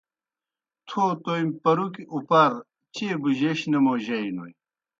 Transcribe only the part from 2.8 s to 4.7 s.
چیئے بُجَیش نہ موجائینوئے۔